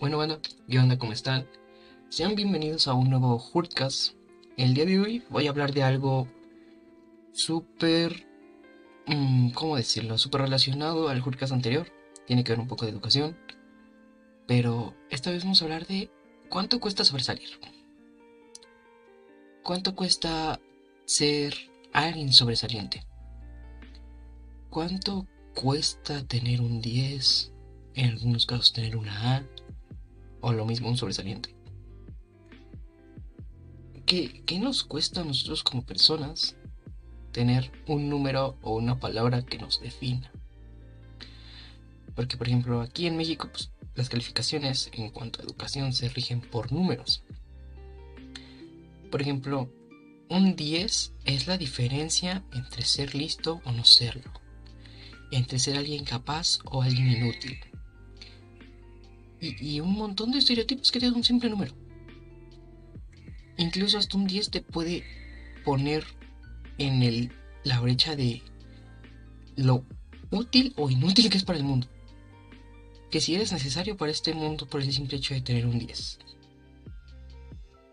[0.00, 0.96] Bueno, banda, ¿qué onda?
[0.96, 1.46] ¿Cómo están?
[2.08, 4.14] Sean bienvenidos a un nuevo Hurtcast.
[4.56, 6.26] El día de hoy voy a hablar de algo
[7.34, 8.26] súper.
[9.06, 10.16] mm, ¿Cómo decirlo?
[10.16, 11.86] Súper relacionado al Hurtcast anterior.
[12.26, 13.36] Tiene que ver un poco de educación.
[14.46, 16.10] Pero esta vez vamos a hablar de
[16.48, 17.50] cuánto cuesta sobresalir.
[19.62, 20.58] ¿Cuánto cuesta
[21.04, 21.54] ser
[21.92, 23.04] alguien sobresaliente?
[24.70, 27.52] ¿Cuánto cuesta tener un 10?
[27.96, 29.44] En algunos casos tener una A.
[30.40, 31.54] O lo mismo un sobresaliente.
[34.06, 36.56] ¿Qué, qué nos cuesta a nosotros como personas
[37.32, 40.32] tener un número o una palabra que nos defina?
[42.14, 46.40] Porque, por ejemplo, aquí en México, pues, las calificaciones en cuanto a educación se rigen
[46.40, 47.22] por números.
[49.10, 49.70] Por ejemplo,
[50.28, 54.30] un 10 es la diferencia entre ser listo o no serlo,
[55.32, 57.58] entre ser alguien capaz o alguien inútil.
[59.40, 61.72] Y, un montón de estereotipos que te dan un simple número.
[63.56, 65.04] Incluso hasta un 10 te puede
[65.64, 66.04] poner
[66.78, 67.32] en el,
[67.64, 68.42] la brecha de
[69.56, 69.84] lo
[70.30, 71.88] útil o inútil que es para el mundo.
[73.10, 76.18] Que si eres necesario para este mundo por el simple hecho de tener un 10.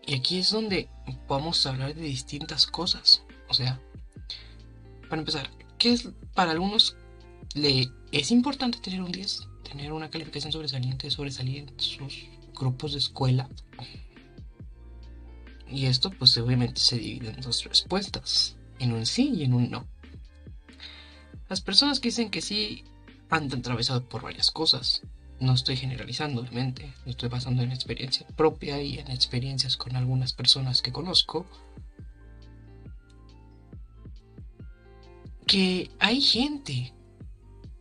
[0.06, 0.88] Y aquí es donde
[1.28, 3.22] vamos a hablar de distintas cosas.
[3.48, 3.80] O sea,
[5.08, 6.96] para empezar, ¿qué es para algunos
[7.54, 9.47] le es importante tener un 10?
[9.70, 13.48] Tener una calificación sobresaliente, sobresalir en sus grupos de escuela.
[15.70, 19.70] Y esto pues obviamente se divide en dos respuestas, en un sí y en un
[19.70, 19.86] no.
[21.48, 22.84] Las personas que dicen que sí
[23.30, 25.02] han atravesado por varias cosas.
[25.40, 30.32] No estoy generalizando, obviamente, lo estoy basando en experiencia propia y en experiencias con algunas
[30.32, 31.46] personas que conozco.
[35.46, 36.92] Que hay gente.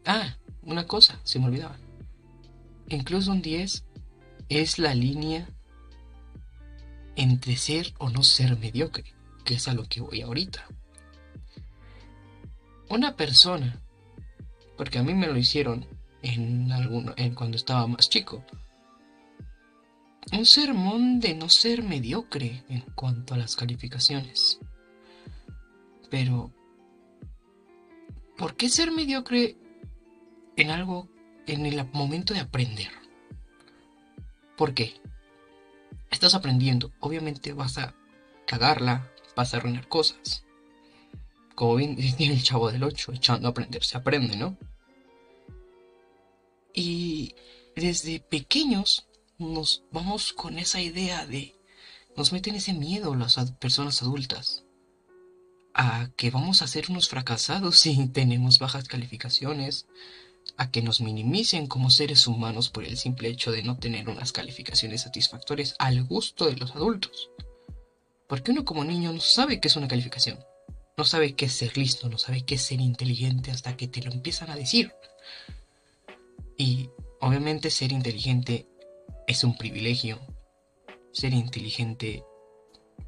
[0.06, 1.78] Ah, una cosa, se me olvidaba.
[2.90, 3.86] Incluso un 10
[4.50, 5.50] es la línea
[7.16, 10.68] entre ser o no ser mediocre, que es a lo que voy ahorita.
[12.90, 13.82] Una persona,
[14.78, 15.86] porque a mí me lo hicieron
[16.22, 18.44] en alguno, en cuando estaba más chico,
[20.34, 24.60] un sermón de no ser mediocre en cuanto a las calificaciones.
[26.10, 26.52] Pero,
[28.38, 29.58] ¿por qué ser mediocre
[30.58, 31.08] en algo
[31.46, 32.92] en el momento de aprender?
[34.58, 35.00] ¿Por qué?
[36.12, 36.92] estás aprendiendo.
[37.00, 37.96] Obviamente vas a
[38.46, 40.44] cagarla, vas a arruinar cosas.
[41.56, 44.58] Como bien dice el chavo del 8, echando a aprender se aprende, ¿no?
[46.74, 47.36] Y
[47.76, 49.08] desde pequeños
[49.38, 51.56] nos vamos con esa idea de...
[52.16, 54.64] Nos meten ese miedo las personas adultas
[55.74, 59.88] a que vamos a ser unos fracasados si tenemos bajas calificaciones,
[60.58, 64.32] a que nos minimicen como seres humanos por el simple hecho de no tener unas
[64.32, 67.30] calificaciones satisfactorias al gusto de los adultos.
[68.28, 70.40] Porque uno como niño no sabe qué es una calificación,
[70.98, 74.02] no sabe qué es ser listo, no sabe qué es ser inteligente hasta que te
[74.02, 74.92] lo empiezan a decir.
[76.58, 76.90] Y
[77.22, 78.68] obviamente ser inteligente
[79.28, 80.20] es un privilegio.
[81.12, 82.24] Ser inteligente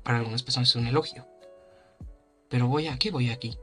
[0.03, 1.27] para algunas personas es un elogio.
[2.47, 3.57] Pero voy a qué voy aquí.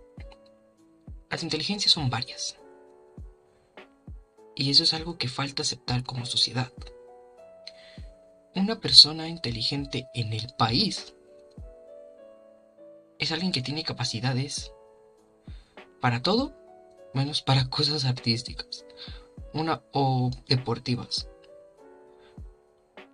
[1.30, 2.56] Las inteligencias son varias.
[4.56, 6.72] Y eso es algo que falta aceptar como sociedad.
[8.54, 11.14] Una persona inteligente en el país
[13.18, 14.72] es alguien que tiene capacidades
[16.00, 16.54] para todo,
[17.12, 18.86] menos para cosas artísticas
[19.52, 21.28] una, o deportivas.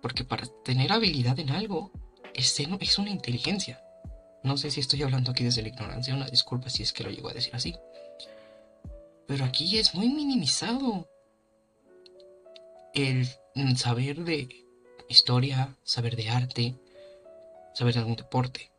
[0.01, 1.91] Porque para tener habilidad en algo
[2.33, 3.83] es, es una inteligencia.
[4.43, 7.09] No sé si estoy hablando aquí desde la ignorancia, una disculpa si es que lo
[7.09, 7.75] llego a decir así.
[9.27, 11.09] Pero aquí es muy minimizado
[12.93, 13.27] el
[13.75, 14.65] saber de
[15.09, 16.75] historia, saber de arte,
[17.73, 18.71] saber de algún deporte.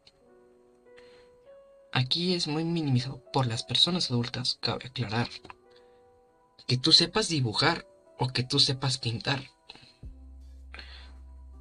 [1.93, 5.29] Aquí es muy minimizado por las personas adultas, cabe aclarar.
[6.67, 7.87] Que tú sepas dibujar
[8.19, 9.43] o que tú sepas pintar.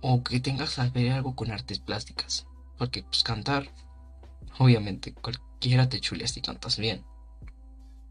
[0.01, 2.47] O que tengas que ver algo con artes plásticas.
[2.77, 3.71] Porque pues cantar,
[4.57, 7.05] obviamente cualquiera te chuleas si cantas bien.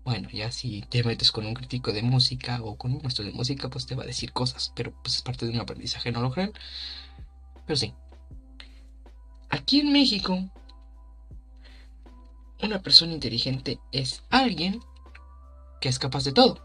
[0.05, 3.33] Bueno, ya si te metes con un crítico de música o con un maestro de
[3.33, 6.21] música, pues te va a decir cosas, pero pues es parte de un aprendizaje, no
[6.21, 6.53] lo creen.
[7.67, 7.95] Pero sí.
[9.49, 10.51] Aquí en México,
[12.63, 14.81] una persona inteligente es alguien
[15.81, 16.59] que es capaz de todo,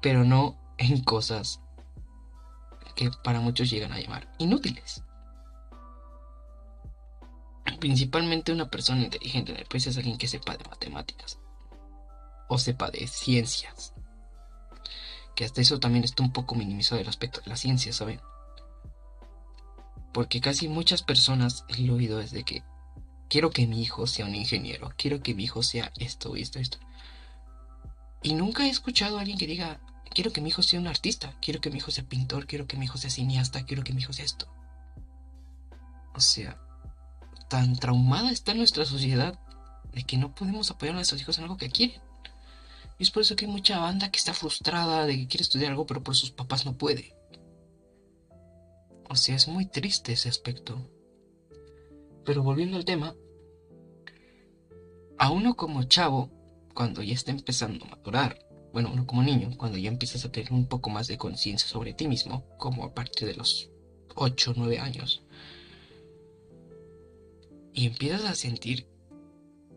[0.00, 1.60] pero no en cosas
[2.94, 5.02] que para muchos llegan a llamar inútiles.
[7.78, 11.38] Principalmente una persona inteligente en el país es alguien que sepa de matemáticas
[12.48, 13.92] o sepa de ciencias,
[15.36, 18.20] que hasta eso también está un poco minimizado el aspecto de la ciencia, ¿saben?
[20.12, 22.64] Porque casi muchas personas he oído desde que
[23.28, 26.78] quiero que mi hijo sea un ingeniero, quiero que mi hijo sea esto, esto, esto.
[28.22, 29.80] Y nunca he escuchado a alguien que diga,
[30.12, 32.76] quiero que mi hijo sea un artista, quiero que mi hijo sea pintor, quiero que
[32.76, 34.48] mi hijo sea cineasta, quiero que mi hijo sea esto.
[36.14, 36.58] O sea,
[37.48, 39.38] tan traumada está nuestra sociedad
[39.92, 42.07] de que no podemos apoyar a nuestros hijos en algo que quieren.
[42.98, 45.70] Y es por eso que hay mucha banda que está frustrada de que quiere estudiar
[45.70, 47.14] algo, pero por sus papás no puede.
[49.08, 50.76] O sea, es muy triste ese aspecto.
[52.24, 53.14] Pero volviendo al tema,
[55.16, 56.30] a uno como chavo,
[56.74, 60.52] cuando ya está empezando a madurar, bueno, uno como niño, cuando ya empiezas a tener
[60.52, 63.70] un poco más de conciencia sobre ti mismo, como a partir de los
[64.14, 65.22] 8 o 9 años,
[67.72, 68.88] y empiezas a sentir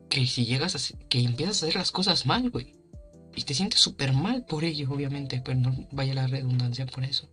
[0.09, 2.80] que si llegas a que empiezas a hacer las cosas mal, güey.
[3.35, 7.29] Y te sientes súper mal por ello, obviamente, pero no vaya la redundancia por eso.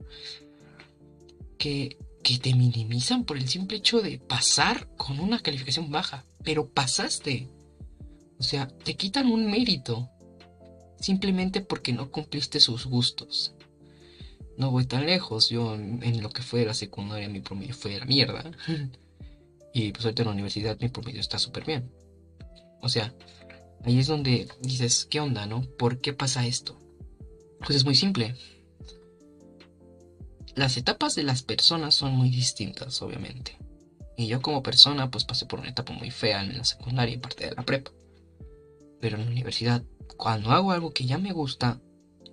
[1.58, 6.24] Que, que te minimizan por el simple hecho de pasar con una calificación baja.
[6.44, 7.48] Pero pasaste.
[8.38, 10.08] O sea, te quitan un mérito.
[11.00, 13.54] Simplemente porque no cumpliste sus gustos.
[14.56, 15.48] No voy tan lejos.
[15.48, 18.50] Yo en lo que fue la secundaria mi promedio fue la mierda.
[19.74, 21.90] y pues ahorita en la universidad mi promedio está súper bien.
[22.80, 23.12] O sea,
[23.84, 25.62] ahí es donde dices, ¿qué onda, no?
[25.78, 26.78] ¿Por qué pasa esto?
[27.60, 28.36] Pues es muy simple.
[30.54, 33.56] Las etapas de las personas son muy distintas, obviamente.
[34.16, 37.18] Y yo como persona, pues pasé por una etapa muy fea en la secundaria y
[37.18, 37.92] parte de la prepa.
[39.00, 39.84] Pero en la universidad,
[40.16, 41.80] cuando hago algo que ya me gusta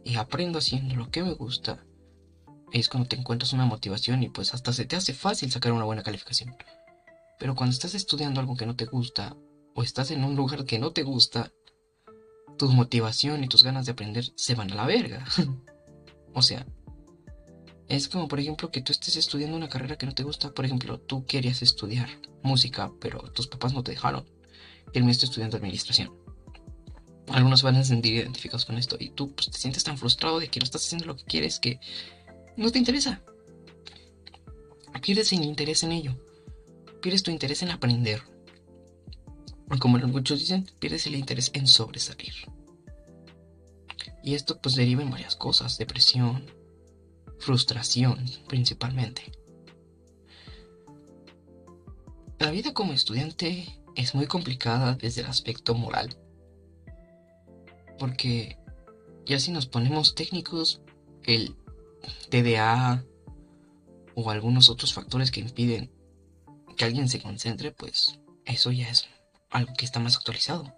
[0.04, 1.86] y aprendo haciendo lo que me gusta,
[2.72, 5.86] es cuando te encuentras una motivación y pues hasta se te hace fácil sacar una
[5.86, 6.56] buena calificación.
[7.38, 9.36] Pero cuando estás estudiando algo que no te gusta
[9.76, 11.52] o estás en un lugar que no te gusta,
[12.58, 15.26] tu motivación y tus ganas de aprender se van a la verga.
[16.34, 16.66] o sea,
[17.90, 20.54] es como por ejemplo que tú estés estudiando una carrera que no te gusta.
[20.54, 22.08] Por ejemplo, tú querías estudiar
[22.42, 24.26] música, pero tus papás no te dejaron.
[24.94, 26.14] El mío está estudiando administración.
[27.28, 30.48] Algunos van a sentir identificados con esto y tú pues, te sientes tan frustrado de
[30.48, 31.80] que no estás haciendo lo que quieres que
[32.56, 33.22] no te interesa.
[35.02, 36.16] Pierdes el interés en ello.
[37.02, 38.22] Pierdes tu interés en aprender
[39.80, 42.34] como muchos dicen, pierdes el interés en sobresalir.
[44.24, 46.46] Y esto pues deriva en varias cosas, depresión,
[47.40, 49.32] frustración principalmente.
[52.40, 53.66] La vida como estudiante
[53.96, 56.18] es muy complicada desde el aspecto moral.
[57.98, 58.58] Porque
[59.26, 60.82] ya si nos ponemos técnicos,
[61.24, 61.56] el
[62.30, 63.04] TDA
[64.16, 65.92] o algunos otros factores que impiden
[66.76, 69.08] que alguien se concentre, pues eso ya es
[69.56, 70.74] algo que está más actualizado.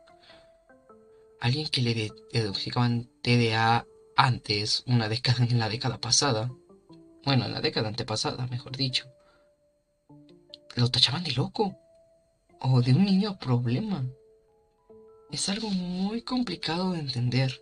[1.42, 3.86] Alguien que le diagnosticaban TDA
[4.16, 6.52] antes, una década en la década pasada,
[7.24, 9.06] bueno, en la década antepasada, mejor dicho,
[10.76, 11.76] lo tachaban de loco
[12.60, 14.06] o de un niño problema.
[15.32, 17.62] Es algo muy complicado de entender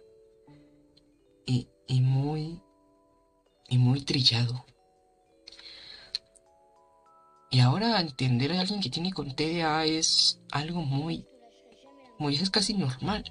[1.45, 2.61] y muy
[3.69, 4.65] y muy trillado.
[7.56, 11.25] Y ahora entender a alguien que tiene con TDA es algo muy,
[12.19, 13.24] muy, es casi normal.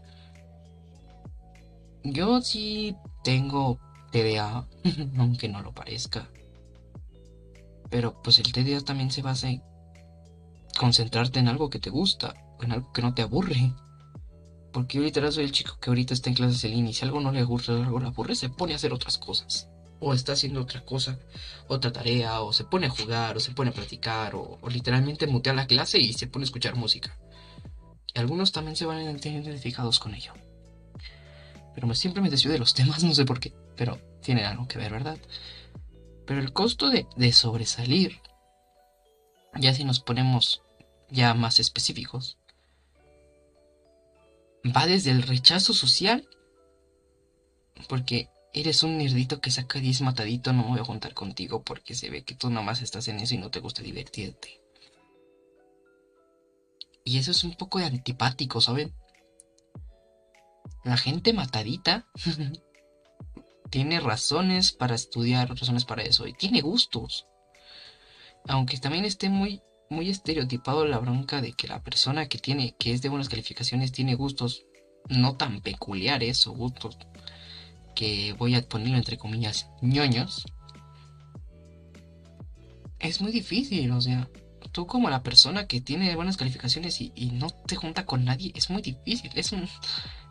[2.05, 3.78] Yo sí tengo
[4.12, 4.66] TDA,
[5.19, 6.26] aunque no lo parezca.
[7.90, 9.62] Pero pues el TDA también se basa en
[10.78, 13.75] concentrarte en algo que te gusta, en algo que no te aburre.
[14.73, 17.04] Porque yo literal soy el chico que ahorita está en clases en línea y si
[17.04, 19.69] algo no le gusta algo le aburre, se pone a hacer otras cosas
[20.00, 21.18] o está haciendo otra cosa,
[21.68, 25.52] otra tarea, o se pone a jugar, o se pone a practicar, o, literalmente mutea
[25.52, 27.16] la clase y se pone a escuchar música.
[28.14, 30.32] Y algunos también se van a identificados con ello.
[31.74, 34.78] Pero siempre me desvío de los temas, no sé por qué, pero tiene algo que
[34.78, 35.18] ver, ¿verdad?
[36.26, 38.20] Pero el costo de, de sobresalir,
[39.56, 40.62] ya si nos ponemos
[41.10, 42.38] ya más específicos,
[44.64, 46.26] va desde el rechazo social,
[47.88, 51.96] porque Eres un nerdito que saca 10 matadito, no me voy a juntar contigo porque
[51.96, 54.62] se ve que tú nomás estás en eso y no te gusta divertirte.
[57.04, 58.94] Y eso es un poco antipático, ¿saben?
[60.84, 62.06] La gente matadita
[63.70, 67.26] tiene razones para estudiar, razones para eso, y tiene gustos.
[68.46, 72.92] Aunque también esté muy, muy estereotipado la bronca de que la persona que tiene, que
[72.92, 74.62] es de buenas calificaciones, tiene gustos
[75.08, 76.96] no tan peculiares o gustos
[77.94, 80.44] que voy a ponerlo entre comillas, ñoños,
[82.98, 84.28] es muy difícil, o sea,
[84.72, 88.70] tú como la persona que tiene buenas calificaciones y, no te junta con nadie, es
[88.70, 89.68] muy difícil, es un,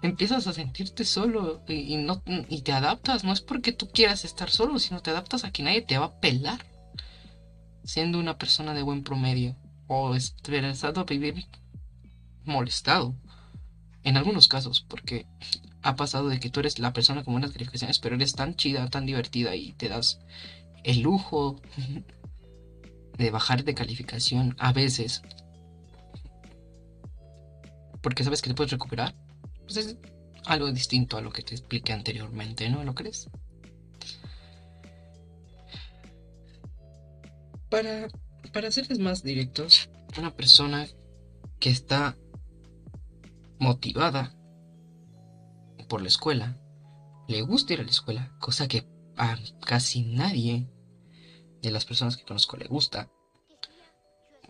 [0.02, 3.24] empiezas a sentirte solo y, no, y te adaptas.
[3.24, 6.06] No es porque tú quieras estar solo, sino te adaptas a que nadie te va
[6.06, 6.66] a pelar.
[7.86, 11.46] Siendo una persona de buen promedio o estresado a vivir
[12.44, 13.16] molestado.
[14.04, 15.26] En algunos casos, porque
[15.84, 18.90] ha pasado de que tú eres la persona con buenas calificaciones, pero eres tan chida,
[18.90, 20.20] tan divertida y te das
[20.84, 21.62] el lujo
[23.18, 25.22] de bajar de calificación a veces.
[28.02, 29.14] Porque sabes que te puedes recuperar.
[29.66, 29.98] Pues es
[30.46, 33.30] algo distinto a lo que te expliqué anteriormente, ¿no lo crees?
[37.70, 38.08] Para,
[38.52, 40.88] para más directos, una persona
[41.60, 42.18] que está
[43.58, 44.36] motivada
[45.94, 46.58] por la escuela,
[47.28, 50.68] le gusta ir a la escuela, cosa que a casi nadie
[51.62, 53.12] de las personas que conozco le gusta,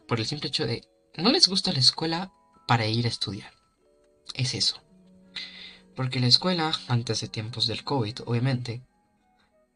[0.08, 2.32] por el simple hecho de no les gusta la escuela
[2.66, 3.52] para ir a estudiar.
[4.34, 4.82] Es eso.
[5.98, 8.82] Porque la escuela, antes de tiempos del COVID, obviamente,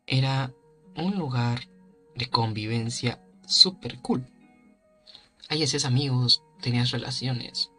[0.05, 0.53] era
[0.95, 1.67] un lugar
[2.15, 4.25] de convivencia súper cool.
[5.49, 7.71] Ahí hacías amigos, tenías relaciones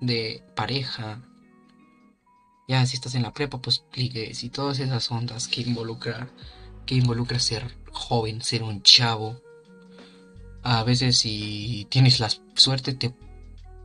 [0.00, 1.28] de pareja.
[2.66, 6.28] Ya si estás en la prepa, pues ligues y todas esas ondas que involucra
[6.86, 9.40] que involucra ser joven, ser un chavo.
[10.62, 13.14] A veces si tienes la suerte te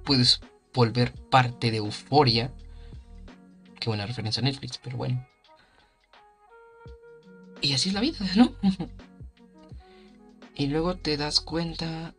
[0.04, 0.42] puedes
[0.74, 2.54] volver parte de euforia.
[3.80, 5.26] Qué buena referencia a Netflix, pero bueno.
[7.62, 8.56] Y así es la vida, ¿no?
[10.56, 12.16] y luego te das cuenta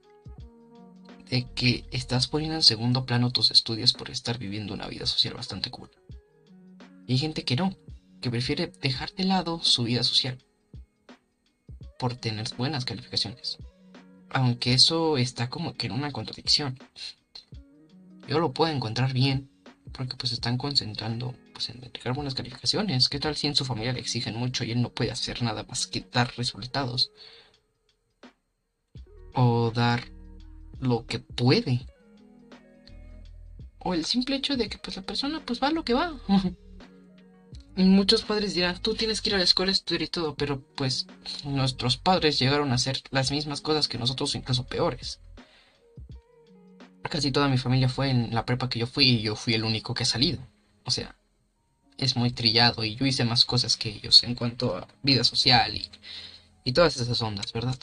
[1.30, 5.34] de que estás poniendo en segundo plano tus estudios por estar viviendo una vida social
[5.34, 5.90] bastante cool.
[7.10, 7.76] Y hay gente que no,
[8.20, 10.38] que prefiere dejar de lado su vida social
[11.98, 13.58] por tener buenas calificaciones.
[14.28, 16.78] Aunque eso está como que en una contradicción.
[18.28, 19.50] Yo lo puedo encontrar bien
[19.90, 23.08] porque pues están concentrando pues en entregar buenas calificaciones.
[23.08, 25.64] ¿Qué tal si en su familia le exigen mucho y él no puede hacer nada
[25.64, 27.10] más que dar resultados?
[29.34, 30.04] O dar
[30.78, 31.88] lo que puede.
[33.80, 36.16] O el simple hecho de que pues la persona pues va a lo que va.
[37.76, 41.06] Muchos padres dirán, tú tienes que ir a la escuela estudiar y todo, pero pues
[41.44, 45.20] nuestros padres llegaron a hacer las mismas cosas que nosotros, incluso peores.
[47.02, 49.64] Casi toda mi familia fue en la prepa que yo fui y yo fui el
[49.64, 50.46] único que ha salido.
[50.84, 51.16] O sea,
[51.96, 55.76] es muy trillado y yo hice más cosas que ellos en cuanto a vida social
[55.76, 55.90] y,
[56.64, 57.76] y todas esas ondas, ¿verdad?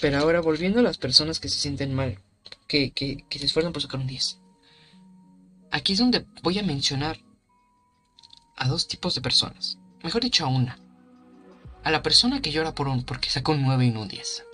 [0.00, 2.18] Pero ahora volviendo a las personas que se sienten mal,
[2.66, 4.40] que, que, que se esfuerzan por sacar un 10.
[5.70, 7.18] Aquí es donde voy a mencionar
[8.56, 9.78] a dos tipos de personas.
[10.02, 10.78] Mejor dicho, a una.
[11.82, 14.44] A la persona que llora por un porque sacó un 9 y no un 10.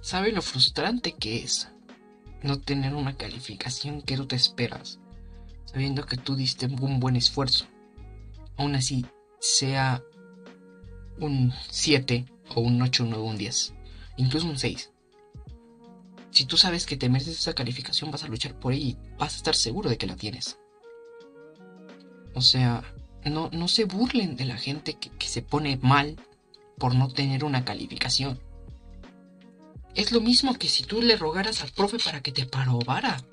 [0.00, 1.68] ¿Sabe lo frustrante que es
[2.42, 5.00] no tener una calificación que tú te esperas,
[5.64, 7.66] sabiendo que tú diste un buen esfuerzo?
[8.56, 9.04] Aún así,
[9.40, 10.02] sea
[11.18, 13.74] un 7 o un 8, un 9, un 10,
[14.16, 14.92] incluso un 6.
[16.30, 19.34] Si tú sabes que te mereces esa calificación, vas a luchar por ella y vas
[19.34, 20.58] a estar seguro de que la tienes.
[22.36, 22.84] O sea,
[23.24, 26.20] no, no se burlen de la gente que, que se pone mal
[26.76, 28.38] por no tener una calificación.
[29.94, 33.24] Es lo mismo que si tú le rogaras al profe para que te aprobara.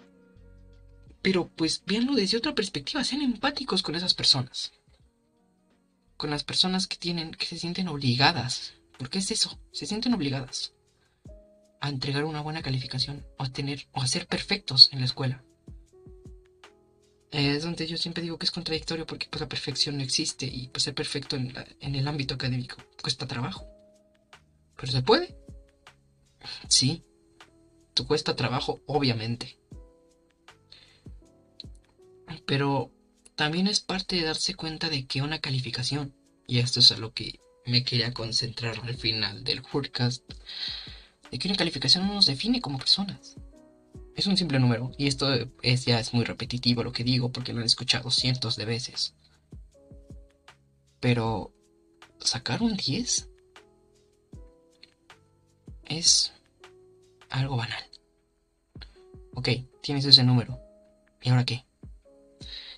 [1.21, 4.71] Pero pues véanlo desde otra perspectiva, sean empáticos con esas personas.
[6.15, 8.75] Con las personas que tienen, que se sienten obligadas.
[8.97, 10.71] Porque es eso, se sienten obligadas
[11.81, 13.51] a entregar una buena calificación a
[13.91, 15.43] o a ser perfectos en la escuela
[17.33, 20.67] es donde yo siempre digo que es contradictorio porque pues la perfección no existe y
[20.67, 23.67] pues ser perfecto en, en el ámbito académico cuesta trabajo.
[24.75, 25.35] Pero se puede.
[26.67, 27.03] Sí,
[27.95, 29.57] tú cuesta trabajo, obviamente.
[32.45, 32.91] Pero
[33.35, 36.13] también es parte de darse cuenta de que una calificación,
[36.45, 40.23] y esto es a lo que me quería concentrar al final del podcast,
[41.31, 43.37] de que una calificación no nos define como personas
[44.15, 47.53] es un simple número, y esto es, ya es muy repetitivo lo que digo porque
[47.53, 49.15] lo han escuchado cientos de veces.
[50.99, 51.53] Pero
[52.19, 53.29] sacar un 10
[55.85, 56.33] es
[57.29, 57.83] algo banal.
[59.33, 59.49] Ok,
[59.81, 60.59] tienes ese número.
[61.21, 61.65] ¿Y ahora qué?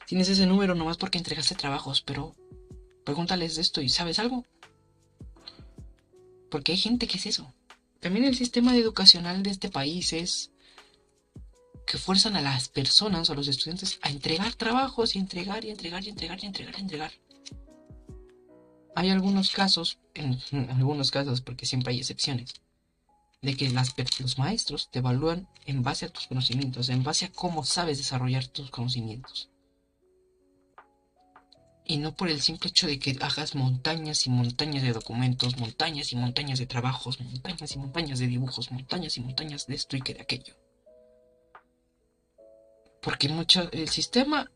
[0.08, 2.36] Tienes ese número nomás porque entregaste trabajos, pero
[3.04, 4.46] pregúntales de esto y ¿sabes algo?
[6.50, 7.54] Porque hay gente que es eso.
[8.00, 10.52] También el sistema educacional de este país es
[11.86, 16.04] que fuerzan a las personas, a los estudiantes, a entregar trabajos y entregar y entregar
[16.04, 17.12] y entregar y entregar y entregar.
[18.96, 20.40] Hay algunos casos, en,
[20.72, 22.54] algunos casos, porque siempre hay excepciones,
[23.42, 27.32] de que las, los maestros te evalúan en base a tus conocimientos, en base a
[27.32, 29.50] cómo sabes desarrollar tus conocimientos.
[31.88, 36.12] Y no por el simple hecho de que hagas montañas y montañas de documentos, montañas
[36.14, 40.02] y montañas de trabajos, montañas y montañas de dibujos, montañas y montañas de esto y
[40.02, 40.56] que de aquello.
[43.06, 44.52] Porque mucho, el sistema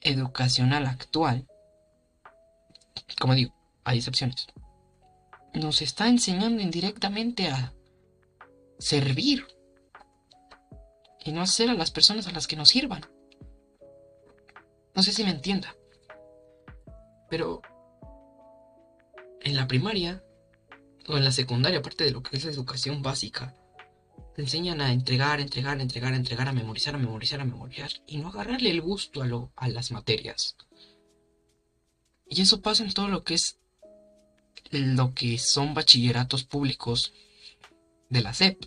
[0.00, 1.46] educacional actual,
[3.20, 4.46] como digo, hay excepciones,
[5.52, 7.74] nos está enseñando indirectamente a
[8.78, 9.46] servir
[11.22, 13.04] y no hacer a las personas a las que nos sirvan.
[14.94, 15.76] No sé si me entienda,
[17.28, 17.60] pero
[19.42, 20.24] en la primaria
[21.08, 23.54] o en la secundaria, aparte de lo que es la educación básica,
[24.34, 28.28] te enseñan a entregar, entregar, entregar, entregar, a memorizar, a memorizar, a memorizar y no
[28.28, 30.56] agarrarle el gusto a, lo, a las materias.
[32.28, 33.58] Y eso pasa en todo lo que es
[34.70, 37.12] lo que son bachilleratos públicos
[38.08, 38.64] de la SEP,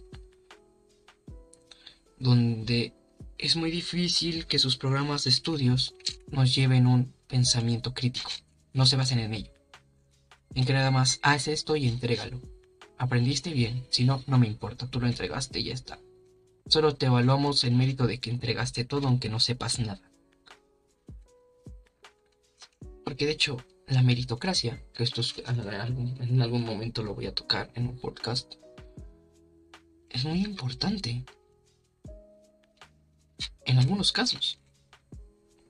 [2.18, 2.94] donde
[3.38, 5.96] es muy difícil que sus programas de estudios
[6.28, 8.32] nos lleven un pensamiento crítico,
[8.74, 9.52] no se basen en ello.
[10.56, 12.40] En que nada más haz esto y entrégalo.
[12.98, 16.00] Aprendiste bien, si no, no me importa, tú lo entregaste y ya está.
[16.68, 20.02] Solo te evaluamos el mérito de que entregaste todo aunque no sepas nada.
[23.04, 23.58] Porque de hecho,
[23.88, 28.54] la meritocracia, que esto en algún momento lo voy a tocar en un podcast,
[30.10, 31.26] es muy importante.
[33.66, 34.60] En algunos casos.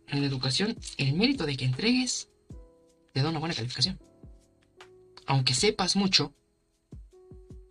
[0.07, 2.29] En la educación, el mérito de que entregues
[3.13, 3.99] te da una buena calificación.
[5.25, 6.35] Aunque sepas mucho,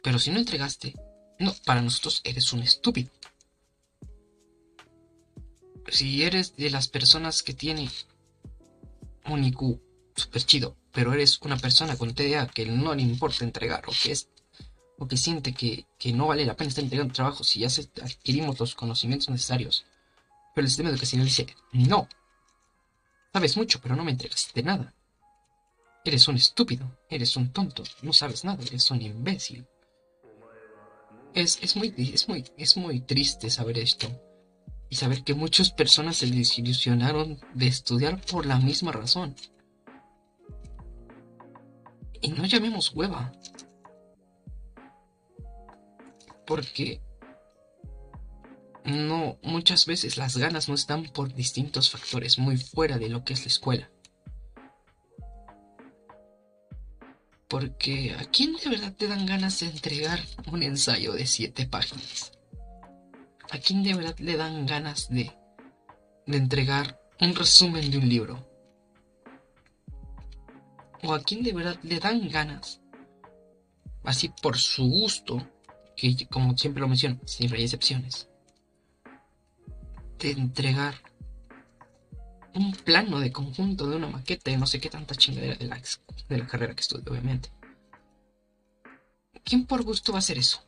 [0.02, 0.94] pero si no entregaste,
[1.38, 3.11] no, para nosotros eres un estúpido.
[5.88, 7.90] Si eres de las personas que tiene
[9.26, 9.80] un IQ
[10.16, 14.12] súper chido, pero eres una persona con TDA que no le importa entregar o que
[14.12, 14.28] es
[14.99, 17.68] o que siente que, no vale la pena estar entregando trabajo si ya
[18.02, 19.85] adquirimos los conocimientos necesarios.
[20.54, 22.09] Pero el sistema educacional dice, no,
[23.32, 24.94] sabes mucho, pero no me entregaste nada.
[26.04, 29.67] Eres un estúpido, eres un tonto, no sabes nada, eres un imbécil.
[31.34, 34.08] Es, es, muy, es, muy, es muy triste saber esto.
[34.88, 39.34] Y saber que muchas personas se desilusionaron de estudiar por la misma razón.
[42.21, 43.32] Y no llamemos hueva.
[46.47, 47.00] Porque
[48.84, 53.32] no, muchas veces las ganas no están por distintos factores muy fuera de lo que
[53.32, 53.90] es la escuela.
[57.52, 60.19] Porque ¿a quién de verdad te dan ganas de entregar
[60.50, 62.32] un ensayo de siete páginas?
[63.50, 65.30] ¿A quién de verdad le dan ganas de,
[66.26, 68.49] de entregar un resumen de un libro?
[71.02, 72.80] ¿O a quién de verdad le dan ganas,
[74.02, 75.47] así por su gusto,
[75.95, 78.30] que como siempre lo menciono, siempre hay excepciones,
[80.19, 80.95] de entregar
[82.54, 85.80] un plano de conjunto de una maqueta y no sé qué tanta chingadera de la,
[86.28, 87.50] de la carrera que estudio, obviamente.
[89.45, 90.65] ¿Quién por gusto va a hacer eso?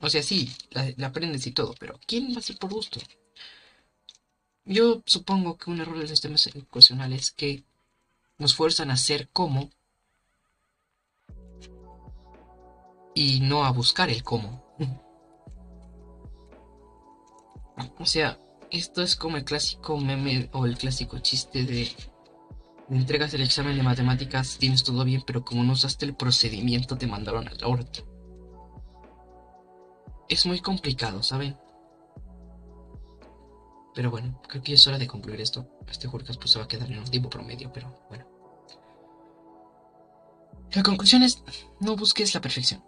[0.00, 3.00] O sea, sí, la, aprendes y todo, pero ¿quién va a hacer por gusto?
[4.64, 7.64] Yo supongo que un error del sistema educacional es que
[8.38, 9.70] nos fuerzan a hacer como
[13.14, 14.64] y no a buscar el cómo.
[17.98, 18.38] o sea,
[18.74, 21.88] esto es como el clásico meme o el clásico chiste de,
[22.90, 27.06] entregas el examen de matemáticas, tienes todo bien, pero como no usaste el procedimiento te
[27.06, 28.04] mandaron al orto.
[30.28, 31.56] Es muy complicado, ¿saben?
[33.94, 35.68] Pero bueno, creo que es hora de concluir esto.
[35.88, 38.26] Este Jurkas pues se va a quedar en un tiempo promedio, pero bueno.
[40.72, 41.44] La conclusión es,
[41.78, 42.82] no busques la perfección.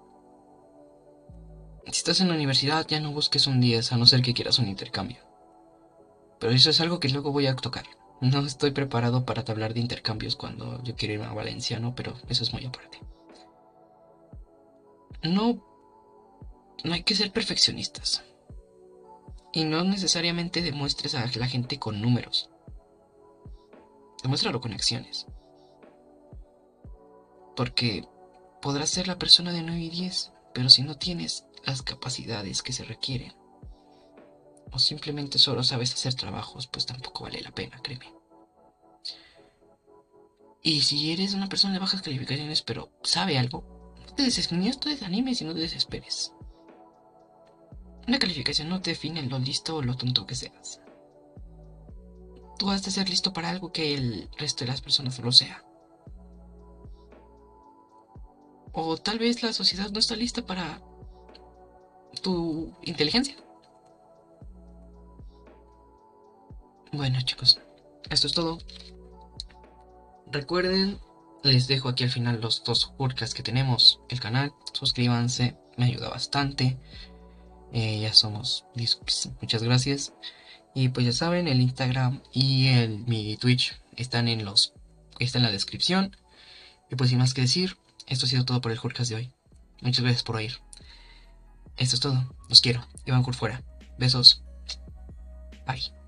[1.84, 4.58] Si estás en la universidad, ya no busques un 10, a no ser que quieras
[4.58, 5.25] un intercambio.
[6.38, 7.86] Pero eso es algo que luego voy a tocar.
[8.20, 11.94] No estoy preparado para hablar de intercambios cuando yo quiero ir a Valencia, ¿no?
[11.94, 13.00] Pero eso es muy aparte.
[15.22, 15.64] No,
[16.84, 18.22] no hay que ser perfeccionistas.
[19.52, 22.50] Y no necesariamente demuestres a la gente con números.
[24.22, 25.26] Demuéstralo con acciones.
[27.54, 28.06] Porque
[28.60, 32.72] podrás ser la persona de 9 y 10, pero si no tienes las capacidades que
[32.72, 33.32] se requieren,
[34.72, 38.12] o simplemente solo sabes hacer trabajos, pues tampoco vale la pena, créeme.
[40.62, 44.88] Y si eres una persona de bajas calificaciones, pero sabe algo, no te ni te
[44.88, 46.32] desanimes y no te desesperes.
[48.08, 50.80] Una calificación no te define lo listo o lo tonto que seas.
[52.58, 55.32] Tú has de ser listo para algo que el resto de las personas no lo
[55.32, 55.64] sea.
[58.72, 60.82] O tal vez la sociedad no está lista para
[62.22, 63.36] tu inteligencia.
[66.92, 67.60] Bueno chicos,
[68.10, 68.58] esto es todo.
[70.30, 70.98] Recuerden,
[71.42, 76.08] les dejo aquí al final los dos podcasts que tenemos, el canal, suscríbanse, me ayuda
[76.08, 76.78] bastante.
[77.72, 78.64] Eh, ya somos
[79.40, 80.14] muchas gracias.
[80.74, 84.74] Y pues ya saben, el Instagram y el, mi Twitch están en los
[85.18, 86.16] está en la descripción.
[86.90, 89.32] Y pues sin más que decir, esto ha sido todo por el podcast de hoy.
[89.80, 90.58] Muchas gracias por oír.
[91.76, 92.34] Esto es todo.
[92.48, 92.86] Los quiero.
[93.04, 93.62] Iván por fuera.
[93.98, 94.42] Besos.
[95.66, 96.05] Bye.